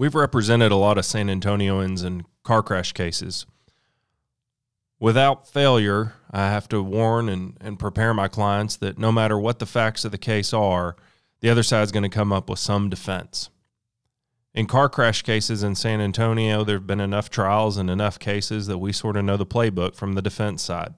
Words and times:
We've 0.00 0.14
represented 0.14 0.72
a 0.72 0.76
lot 0.76 0.96
of 0.96 1.04
San 1.04 1.28
Antonioans 1.28 2.02
in 2.04 2.24
car 2.42 2.62
crash 2.62 2.94
cases. 2.94 3.44
Without 4.98 5.46
failure, 5.46 6.14
I 6.30 6.46
have 6.46 6.66
to 6.70 6.82
warn 6.82 7.28
and, 7.28 7.58
and 7.60 7.78
prepare 7.78 8.14
my 8.14 8.26
clients 8.26 8.76
that 8.76 8.96
no 8.96 9.12
matter 9.12 9.38
what 9.38 9.58
the 9.58 9.66
facts 9.66 10.06
of 10.06 10.10
the 10.10 10.16
case 10.16 10.54
are, 10.54 10.96
the 11.40 11.50
other 11.50 11.62
side 11.62 11.82
is 11.82 11.92
going 11.92 12.04
to 12.04 12.08
come 12.08 12.32
up 12.32 12.48
with 12.48 12.58
some 12.58 12.88
defense. 12.88 13.50
In 14.54 14.64
car 14.64 14.88
crash 14.88 15.20
cases 15.20 15.62
in 15.62 15.74
San 15.74 16.00
Antonio, 16.00 16.64
there 16.64 16.76
have 16.76 16.86
been 16.86 16.98
enough 16.98 17.28
trials 17.28 17.76
and 17.76 17.90
enough 17.90 18.18
cases 18.18 18.68
that 18.68 18.78
we 18.78 18.94
sort 18.94 19.18
of 19.18 19.26
know 19.26 19.36
the 19.36 19.44
playbook 19.44 19.96
from 19.96 20.14
the 20.14 20.22
defense 20.22 20.62
side. 20.62 20.94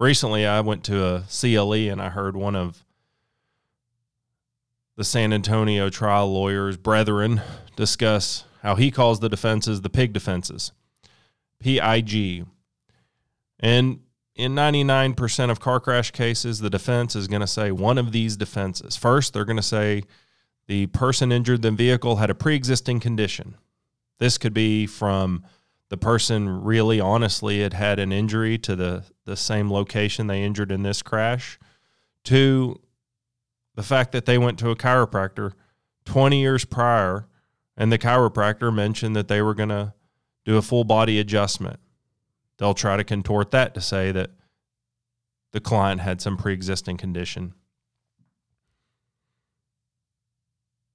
Recently, 0.00 0.46
I 0.46 0.60
went 0.60 0.82
to 0.84 1.04
a 1.04 1.24
CLE 1.28 1.74
and 1.74 2.00
I 2.00 2.08
heard 2.08 2.36
one 2.36 2.56
of 2.56 2.86
the 4.96 5.04
San 5.04 5.32
Antonio 5.32 5.90
trial 5.90 6.32
lawyer's 6.32 6.76
brethren 6.76 7.42
discuss 7.76 8.44
how 8.62 8.76
he 8.76 8.90
calls 8.90 9.20
the 9.20 9.28
defenses 9.28 9.80
the 9.80 9.90
pig 9.90 10.12
defenses, 10.12 10.72
PIG. 11.60 12.46
And 13.60 14.00
in 14.36 14.54
99% 14.54 15.50
of 15.50 15.60
car 15.60 15.80
crash 15.80 16.10
cases, 16.10 16.60
the 16.60 16.70
defense 16.70 17.14
is 17.14 17.28
going 17.28 17.40
to 17.40 17.46
say 17.46 17.70
one 17.70 17.98
of 17.98 18.12
these 18.12 18.36
defenses. 18.36 18.96
First, 18.96 19.32
they're 19.32 19.44
going 19.44 19.56
to 19.56 19.62
say 19.62 20.04
the 20.66 20.86
person 20.86 21.30
injured 21.30 21.64
in 21.64 21.74
the 21.74 21.84
vehicle 21.84 22.16
had 22.16 22.30
a 22.30 22.34
pre 22.34 22.54
existing 22.54 23.00
condition. 23.00 23.56
This 24.18 24.38
could 24.38 24.54
be 24.54 24.86
from 24.86 25.44
the 25.88 25.96
person 25.96 26.62
really 26.62 27.00
honestly 27.00 27.60
had 27.60 27.74
had 27.74 27.98
an 27.98 28.12
injury 28.12 28.58
to 28.58 28.74
the, 28.74 29.04
the 29.24 29.36
same 29.36 29.70
location 29.70 30.26
they 30.26 30.42
injured 30.42 30.72
in 30.72 30.82
this 30.82 31.02
crash, 31.02 31.58
to 32.24 32.80
the 33.74 33.82
fact 33.82 34.12
that 34.12 34.26
they 34.26 34.38
went 34.38 34.58
to 34.60 34.70
a 34.70 34.76
chiropractor 34.76 35.52
20 36.04 36.40
years 36.40 36.64
prior 36.64 37.26
and 37.76 37.90
the 37.90 37.98
chiropractor 37.98 38.72
mentioned 38.72 39.16
that 39.16 39.28
they 39.28 39.42
were 39.42 39.54
going 39.54 39.68
to 39.70 39.94
do 40.44 40.56
a 40.56 40.62
full 40.62 40.84
body 40.84 41.18
adjustment. 41.18 41.80
They'll 42.58 42.74
try 42.74 42.96
to 42.96 43.04
contort 43.04 43.50
that 43.50 43.74
to 43.74 43.80
say 43.80 44.12
that 44.12 44.30
the 45.52 45.60
client 45.60 46.00
had 46.00 46.20
some 46.20 46.36
pre 46.36 46.52
existing 46.52 46.96
condition. 46.96 47.54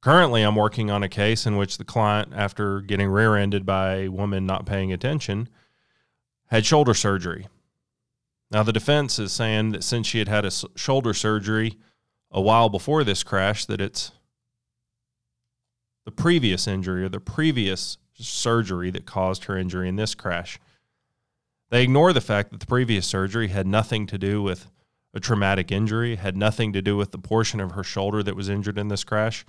Currently, 0.00 0.42
I'm 0.42 0.56
working 0.56 0.90
on 0.90 1.02
a 1.02 1.08
case 1.08 1.44
in 1.44 1.56
which 1.56 1.76
the 1.76 1.84
client, 1.84 2.32
after 2.34 2.80
getting 2.80 3.08
rear 3.08 3.36
ended 3.36 3.66
by 3.66 3.96
a 3.96 4.08
woman 4.08 4.46
not 4.46 4.64
paying 4.64 4.92
attention, 4.92 5.48
had 6.46 6.64
shoulder 6.64 6.94
surgery. 6.94 7.48
Now, 8.50 8.62
the 8.62 8.72
defense 8.72 9.18
is 9.18 9.30
saying 9.30 9.72
that 9.72 9.84
since 9.84 10.06
she 10.06 10.18
had 10.18 10.28
had 10.28 10.44
a 10.44 10.50
shoulder 10.74 11.12
surgery, 11.12 11.76
a 12.30 12.40
while 12.40 12.68
before 12.68 13.04
this 13.04 13.22
crash 13.22 13.64
that 13.66 13.80
it's 13.80 14.12
the 16.04 16.10
previous 16.10 16.66
injury 16.66 17.04
or 17.04 17.08
the 17.08 17.20
previous 17.20 17.98
surgery 18.14 18.90
that 18.90 19.06
caused 19.06 19.44
her 19.44 19.56
injury 19.56 19.88
in 19.88 19.96
this 19.96 20.14
crash. 20.14 20.58
They 21.70 21.82
ignore 21.82 22.12
the 22.12 22.20
fact 22.20 22.50
that 22.50 22.60
the 22.60 22.66
previous 22.66 23.06
surgery 23.06 23.48
had 23.48 23.66
nothing 23.66 24.06
to 24.08 24.18
do 24.18 24.42
with 24.42 24.70
a 25.14 25.20
traumatic 25.20 25.72
injury, 25.72 26.16
had 26.16 26.36
nothing 26.36 26.72
to 26.72 26.82
do 26.82 26.96
with 26.96 27.10
the 27.10 27.18
portion 27.18 27.60
of 27.60 27.72
her 27.72 27.84
shoulder 27.84 28.22
that 28.22 28.36
was 28.36 28.48
injured 28.48 28.78
in 28.78 28.88
this 28.88 29.04
crash. 29.04 29.44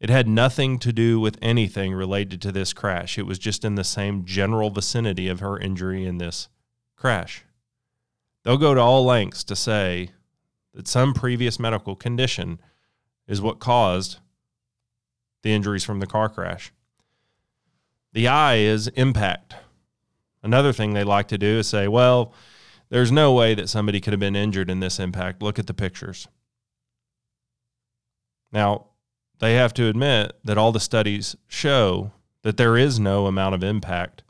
It 0.00 0.10
had 0.10 0.28
nothing 0.28 0.78
to 0.80 0.92
do 0.92 1.18
with 1.18 1.38
anything 1.40 1.94
related 1.94 2.42
to 2.42 2.52
this 2.52 2.72
crash. 2.72 3.18
It 3.18 3.26
was 3.26 3.38
just 3.38 3.64
in 3.64 3.74
the 3.74 3.84
same 3.84 4.24
general 4.24 4.70
vicinity 4.70 5.28
of 5.28 5.40
her 5.40 5.58
injury 5.58 6.04
in 6.04 6.18
this 6.18 6.48
crash. 6.96 7.44
They'll 8.42 8.58
go 8.58 8.74
to 8.74 8.80
all 8.80 9.04
lengths 9.04 9.42
to 9.44 9.56
say 9.56 10.10
that 10.76 10.86
some 10.86 11.14
previous 11.14 11.58
medical 11.58 11.96
condition 11.96 12.60
is 13.26 13.40
what 13.40 13.58
caused 13.58 14.18
the 15.42 15.52
injuries 15.52 15.84
from 15.84 16.00
the 16.00 16.06
car 16.06 16.28
crash. 16.28 16.70
The 18.12 18.28
I 18.28 18.56
is 18.56 18.88
impact. 18.88 19.54
Another 20.42 20.74
thing 20.74 20.92
they 20.92 21.02
like 21.02 21.28
to 21.28 21.38
do 21.38 21.58
is 21.58 21.66
say, 21.66 21.88
well, 21.88 22.34
there's 22.90 23.10
no 23.10 23.32
way 23.32 23.54
that 23.54 23.70
somebody 23.70 24.00
could 24.00 24.12
have 24.12 24.20
been 24.20 24.36
injured 24.36 24.70
in 24.70 24.80
this 24.80 25.00
impact. 25.00 25.42
Look 25.42 25.58
at 25.58 25.66
the 25.66 25.74
pictures. 25.74 26.28
Now, 28.52 28.88
they 29.38 29.54
have 29.54 29.72
to 29.74 29.88
admit 29.88 30.32
that 30.44 30.58
all 30.58 30.72
the 30.72 30.80
studies 30.80 31.36
show 31.48 32.12
that 32.42 32.58
there 32.58 32.76
is 32.76 33.00
no 33.00 33.26
amount 33.26 33.54
of 33.54 33.64
impact 33.64 34.22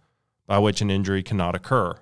by 0.47 0.59
which 0.59 0.81
an 0.81 0.91
injury 0.91 1.23
cannot 1.25 1.57
occur. 1.57 1.97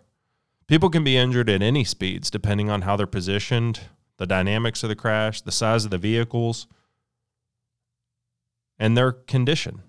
People 0.67 0.91
can 0.91 1.03
be 1.03 1.17
injured 1.17 1.49
at 1.49 1.63
any 1.63 1.83
speeds 1.83 2.31
depending 2.31 2.69
on 2.69 2.83
how 2.83 2.95
they're 2.95 3.07
positioned, 3.07 3.81
the 4.19 4.27
dynamics 4.27 4.83
of 4.83 4.89
the 4.89 4.97
crash, 4.97 5.41
the 5.41 5.53
size 5.53 5.85
of 5.85 5.91
the 5.91 5.99
vehicles, 5.99 6.67
and 8.79 8.97
their 8.97 9.13
condition. 9.13 9.83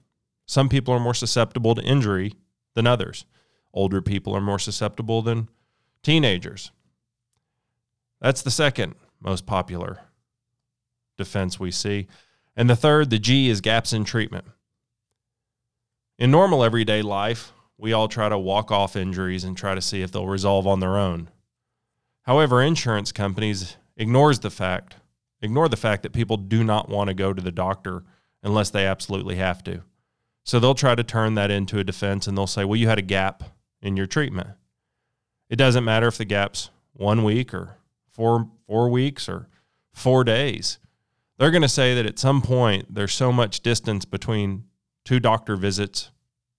Some 0.46 0.70
people 0.70 0.94
are 0.94 1.00
more 1.00 1.14
susceptible 1.14 1.76
to 1.76 1.82
injury 1.82 2.34
than 2.76 2.88
others. 2.88 3.26
Older 3.74 4.02
people 4.02 4.36
are 4.36 4.42
more 4.42 4.60
susceptible 4.60 5.22
than 5.22 5.50
teenagers. 6.04 6.72
That's 8.22 8.42
the 8.42 8.52
second 8.52 8.96
most 9.20 9.46
popular 9.46 10.00
defense 11.18 11.60
we 11.60 11.72
see. 11.72 12.08
And 12.56 12.70
the 12.70 12.76
third, 12.76 13.10
the 13.10 13.20
G, 13.20 13.50
is 13.50 13.60
gaps 13.62 13.92
in 13.92 14.06
treatment. 14.06 14.46
In 16.18 16.32
normal 16.32 16.64
everyday 16.64 17.02
life, 17.02 17.52
we 17.78 17.92
all 17.92 18.08
try 18.08 18.30
to 18.30 18.38
walk 18.38 18.72
off 18.72 18.96
injuries 18.96 19.44
and 19.44 19.58
try 19.58 19.76
to 19.76 19.82
see 19.82 20.02
if 20.02 20.12
they'll 20.12 20.28
resolve 20.28 20.66
on 20.66 20.80
their 20.80 20.98
own. 20.98 21.30
However, 22.22 22.62
insurance 22.62 23.12
companies 23.12 23.76
ignores 23.98 24.40
the 24.40 24.50
fact 24.50 24.98
ignore 25.42 25.70
the 25.70 25.78
fact 25.78 26.04
that 26.04 26.14
people 26.14 26.38
do 26.38 26.64
not 26.64 26.90
want 26.90 27.08
to 27.08 27.14
go 27.14 27.32
to 27.32 27.42
the 27.42 27.52
doctor 27.52 28.04
unless 28.44 28.70
they 28.70 28.86
absolutely 28.86 29.36
have 29.36 29.64
to. 29.64 29.82
So 30.44 30.60
they'll 30.60 30.76
try 30.76 30.96
to 30.96 31.04
turn 31.04 31.36
that 31.36 31.52
into 31.52 31.80
a 31.80 31.84
defense 31.84 32.28
and 32.28 32.38
they'll 32.38 32.48
say, 32.48 32.66
"Well, 32.66 32.76
you 32.76 32.88
had 32.88 33.00
a 33.00 33.04
gap 33.04 33.44
in 33.82 33.98
your 33.98 34.06
treatment." 34.06 34.50
It 35.50 35.56
doesn't 35.56 35.84
matter 35.84 36.08
if 36.08 36.18
the 36.18 36.26
gap's 36.26 36.70
1 36.94 37.24
week 37.24 37.54
or 37.54 37.78
4 38.12 38.50
4 38.68 38.90
weeks 38.90 39.30
or 39.30 39.48
4 39.94 40.24
days. 40.24 40.80
They're 41.38 41.52
going 41.52 41.62
to 41.62 41.70
say 41.70 41.94
that 41.96 42.06
at 42.06 42.20
some 42.20 42.42
point 42.42 42.94
there's 42.94 43.14
so 43.14 43.32
much 43.32 43.62
distance 43.62 44.06
between 44.06 44.66
two 45.04 45.20
doctor 45.20 45.56
visits 45.56 46.12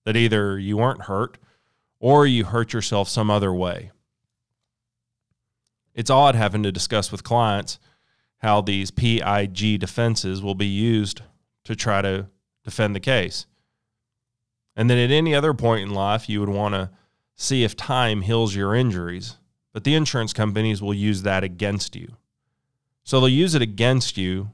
that 0.05 0.15
either 0.15 0.59
you 0.59 0.77
weren't 0.77 1.03
hurt 1.03 1.37
or 1.99 2.27
you 2.27 2.45
hurt 2.45 2.73
yourself 2.73 3.09
some 3.09 3.29
other 3.29 3.53
way 3.53 3.91
it's 5.97 6.11
odd 6.11 6.35
having 6.35 6.63
to 6.63 6.71
discuss 6.71 7.11
with 7.11 7.23
clients 7.23 7.79
how 8.37 8.61
these 8.61 8.91
PIG 8.91 9.79
defenses 9.79 10.41
will 10.41 10.55
be 10.55 10.67
used 10.67 11.23
to 11.65 11.75
try 11.75 12.01
to 12.01 12.27
defend 12.63 12.95
the 12.95 12.99
case. 13.01 13.47
And 14.75 14.89
then 14.89 14.99
at 14.99 15.09
any 15.09 15.33
other 15.33 15.55
point 15.55 15.81
in 15.81 15.93
life, 15.93 16.29
you 16.29 16.39
would 16.39 16.49
want 16.49 16.75
to 16.75 16.91
see 17.35 17.63
if 17.63 17.75
time 17.75 18.21
heals 18.21 18.55
your 18.55 18.75
injuries, 18.75 19.37
but 19.73 19.83
the 19.83 19.95
insurance 19.95 20.33
companies 20.33 20.83
will 20.83 20.93
use 20.93 21.23
that 21.23 21.43
against 21.43 21.95
you. 21.95 22.15
So 23.03 23.19
they'll 23.19 23.29
use 23.29 23.55
it 23.55 23.63
against 23.63 24.17
you 24.17 24.51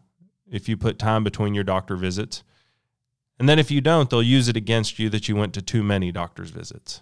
if 0.50 0.70
you 0.70 0.78
put 0.78 0.98
time 0.98 1.26
between 1.26 1.54
your 1.54 1.66
doctor 1.66 1.98
visits. 1.98 2.44
And 3.38 3.50
then 3.50 3.60
if 3.60 3.70
you 3.70 3.82
don't, 3.82 4.10
they'll 4.10 4.24
use 4.24 4.48
it 4.48 4.56
against 4.56 4.98
you 4.98 5.10
that 5.10 5.28
you 5.28 5.36
went 5.36 5.54
to 5.56 5.62
too 5.62 5.84
many 5.84 6.12
doctor's 6.12 6.52
visits. 6.52 7.02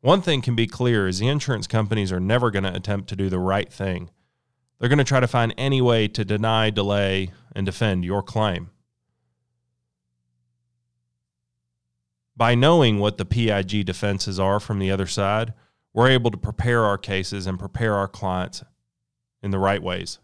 One 0.00 0.22
thing 0.22 0.42
can 0.42 0.54
be 0.54 0.66
clear 0.66 1.08
is 1.08 1.18
the 1.18 1.28
insurance 1.28 1.66
companies 1.66 2.12
are 2.12 2.20
never 2.20 2.50
going 2.50 2.62
to 2.62 2.74
attempt 2.74 3.08
to 3.08 3.16
do 3.16 3.28
the 3.28 3.38
right 3.38 3.72
thing. 3.72 4.10
They're 4.78 4.88
going 4.88 4.98
to 4.98 5.04
try 5.04 5.18
to 5.18 5.26
find 5.26 5.52
any 5.58 5.80
way 5.82 6.06
to 6.08 6.24
deny, 6.24 6.70
delay, 6.70 7.32
and 7.54 7.66
defend 7.66 8.04
your 8.04 8.22
claim. 8.22 8.70
By 12.36 12.54
knowing 12.54 13.00
what 13.00 13.18
the 13.18 13.24
PIG 13.24 13.84
defenses 13.84 14.38
are 14.38 14.60
from 14.60 14.78
the 14.78 14.92
other 14.92 15.08
side, 15.08 15.52
we're 15.92 16.08
able 16.08 16.30
to 16.30 16.36
prepare 16.36 16.84
our 16.84 16.96
cases 16.96 17.48
and 17.48 17.58
prepare 17.58 17.94
our 17.94 18.06
clients 18.06 18.62
in 19.42 19.50
the 19.50 19.58
right 19.58 19.82
ways. 19.82 20.20